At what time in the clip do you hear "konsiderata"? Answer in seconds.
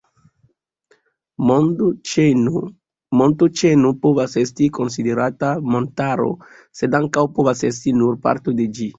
4.77-5.51